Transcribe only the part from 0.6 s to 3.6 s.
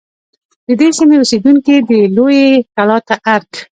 د دې سیمې اوسیدونکي دی لویې کلا ته ارگ